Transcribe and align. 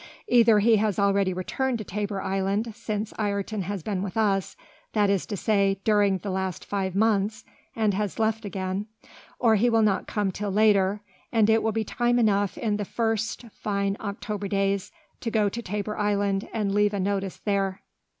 Either 0.27 0.57
he 0.57 0.77
has 0.77 0.97
already 0.97 1.31
returned 1.31 1.77
to 1.77 1.83
Tabor 1.83 2.23
Island, 2.23 2.73
since 2.75 3.13
Ayrton 3.19 3.61
has 3.61 3.83
been 3.83 4.01
with 4.01 4.17
us, 4.17 4.57
that 4.93 5.11
is 5.11 5.27
to 5.27 5.37
say, 5.37 5.79
during 5.83 6.17
the 6.17 6.31
last 6.31 6.65
five 6.65 6.95
months 6.95 7.45
and 7.75 7.93
has 7.93 8.17
left 8.17 8.43
again; 8.43 8.87
or 9.37 9.57
he 9.57 9.69
will 9.69 9.83
not 9.83 10.07
come 10.07 10.31
till 10.31 10.49
later, 10.49 11.01
and 11.31 11.51
it 11.51 11.61
will 11.61 11.71
be 11.71 11.83
time 11.83 12.17
enough 12.17 12.57
in 12.57 12.77
the 12.77 12.83
first 12.83 13.45
fine 13.51 13.95
October 13.99 14.47
days 14.47 14.91
to 15.19 15.29
go 15.29 15.47
to 15.49 15.61
Tabor 15.61 15.95
Island, 15.95 16.49
and 16.51 16.73
leave 16.73 16.95
a 16.95 16.99
notice 16.99 17.37
there." 17.37 17.83